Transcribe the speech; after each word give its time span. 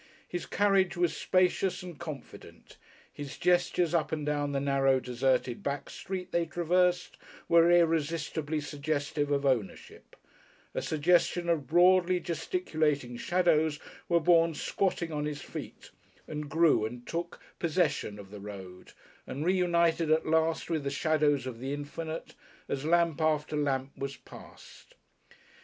His 0.27 0.47
carriage 0.47 0.97
was 0.97 1.15
spacious 1.15 1.83
and 1.83 1.99
confident, 1.99 2.77
his 3.13 3.37
gestures 3.37 3.93
up 3.93 4.11
and 4.11 4.25
down 4.25 4.51
the 4.51 4.59
narrow 4.59 4.99
deserted 4.99 5.61
back 5.61 5.91
street 5.91 6.31
they 6.31 6.47
traversed, 6.47 7.17
were 7.47 7.69
irresistibly 7.69 8.61
suggestive 8.61 9.29
of 9.29 9.45
ownership; 9.45 10.15
a 10.73 10.81
suggestion 10.81 11.47
of 11.49 11.67
broadly 11.67 12.19
gesticulating 12.19 13.15
shadows 13.15 13.79
were 14.09 14.19
born 14.19 14.55
squatting 14.55 15.11
on 15.11 15.25
his 15.25 15.41
feet 15.43 15.91
and 16.27 16.49
grew 16.49 16.83
and 16.83 17.05
took 17.05 17.39
possession 17.59 18.17
of 18.17 18.31
the 18.31 18.39
road 18.39 18.93
and 19.27 19.45
reunited 19.45 20.09
at 20.09 20.25
last 20.25 20.67
with 20.67 20.83
the 20.83 20.89
shadows 20.89 21.45
of 21.45 21.59
the 21.59 21.73
infinite, 21.73 22.33
as 22.67 22.85
lamp 22.85 23.21
after 23.21 23.55
lamp 23.55 23.91
was 23.95 24.17
passed. 24.17 24.95